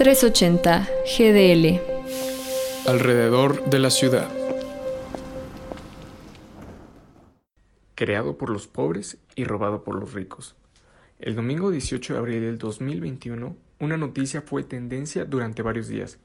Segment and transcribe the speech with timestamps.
[0.00, 1.78] 380 GDL.
[2.88, 4.30] Alrededor de la ciudad.
[7.94, 10.56] Creado por los pobres y robado por los ricos.
[11.18, 16.18] El domingo 18 de abril del 2021, una noticia fue tendencia durante varios días.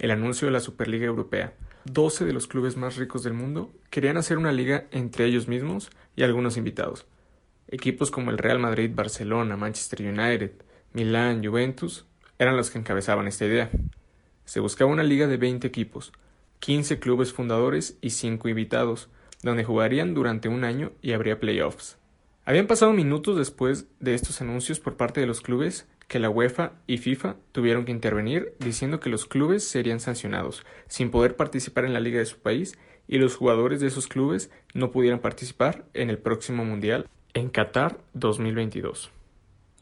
[0.00, 1.54] El anuncio de la Superliga Europea.
[1.84, 5.92] 12 de los clubes más ricos del mundo querían hacer una liga entre ellos mismos
[6.16, 7.06] y algunos invitados.
[7.68, 10.50] Equipos como el Real Madrid, Barcelona, Manchester United,
[10.94, 12.06] Milán, Juventus
[12.40, 13.70] eran los que encabezaban esta idea.
[14.46, 16.10] Se buscaba una liga de 20 equipos,
[16.60, 19.10] 15 clubes fundadores y 5 invitados,
[19.42, 21.98] donde jugarían durante un año y habría playoffs.
[22.46, 26.72] Habían pasado minutos después de estos anuncios por parte de los clubes que la UEFA
[26.86, 31.92] y FIFA tuvieron que intervenir diciendo que los clubes serían sancionados, sin poder participar en
[31.92, 36.08] la liga de su país y los jugadores de esos clubes no pudieran participar en
[36.08, 39.10] el próximo Mundial en Qatar 2022.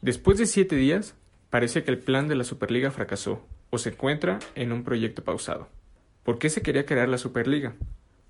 [0.01, 1.15] Después de siete días,
[1.49, 5.67] parece que el plan de la Superliga fracasó o se encuentra en un proyecto pausado.
[6.23, 7.73] ¿Por qué se quería crear la Superliga?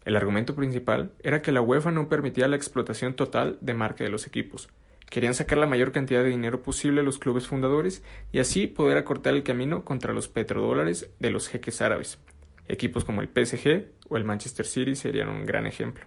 [0.05, 4.09] El argumento principal era que la UEFA no permitía la explotación total de marca de
[4.09, 4.69] los equipos.
[5.09, 8.97] Querían sacar la mayor cantidad de dinero posible a los clubes fundadores y así poder
[8.97, 12.19] acortar el camino contra los petrodólares de los jeques árabes.
[12.67, 16.05] Equipos como el PSG o el Manchester City serían un gran ejemplo.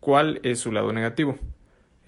[0.00, 1.38] ¿Cuál es su lado negativo?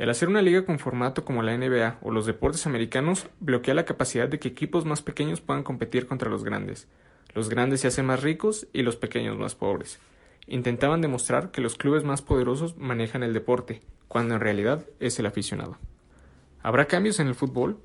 [0.01, 3.85] El hacer una liga con formato como la NBA o los deportes americanos bloquea la
[3.85, 6.89] capacidad de que equipos más pequeños puedan competir contra los grandes.
[7.35, 9.99] Los grandes se hacen más ricos y los pequeños más pobres.
[10.47, 15.27] Intentaban demostrar que los clubes más poderosos manejan el deporte, cuando en realidad es el
[15.27, 15.77] aficionado.
[16.63, 17.77] ¿Habrá cambios en el fútbol?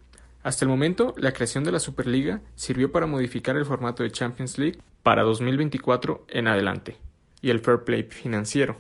[0.42, 4.58] Hasta el momento, la creación de la Superliga sirvió para modificar el formato de Champions
[4.58, 6.96] League para 2024 en adelante,
[7.42, 8.78] y el fair play financiero.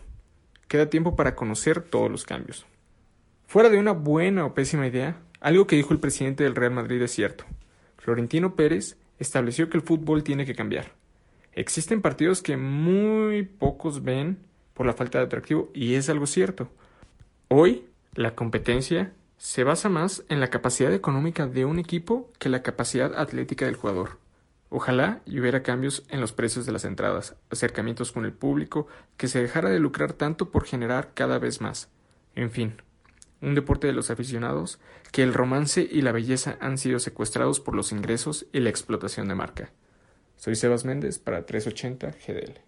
[0.69, 2.65] Queda tiempo para conocer todos los cambios.
[3.47, 7.01] Fuera de una buena o pésima idea, algo que dijo el presidente del Real Madrid
[7.01, 7.45] es cierto.
[7.97, 10.91] Florentino Pérez estableció que el fútbol tiene que cambiar.
[11.53, 14.39] Existen partidos que muy pocos ven
[14.73, 16.69] por la falta de atractivo y es algo cierto.
[17.47, 22.63] Hoy la competencia se basa más en la capacidad económica de un equipo que la
[22.63, 24.17] capacidad atlética del jugador.
[24.69, 29.41] Ojalá hubiera cambios en los precios de las entradas, acercamientos con el público, que se
[29.41, 31.89] dejara de lucrar tanto por generar cada vez más.
[32.35, 32.81] En fin,
[33.41, 34.79] un deporte de los aficionados,
[35.11, 39.27] que el romance y la belleza han sido secuestrados por los ingresos y la explotación
[39.27, 39.71] de marca.
[40.37, 42.59] Soy Sebas Méndez para 380 GDL.